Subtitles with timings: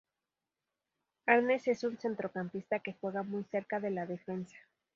[1.27, 4.57] Ernst es un centrocampista que juega muy cerca de la defensa.